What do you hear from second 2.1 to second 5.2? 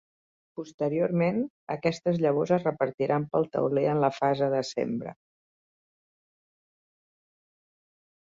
llavors es repartiran pel tauler en la fase de sembra.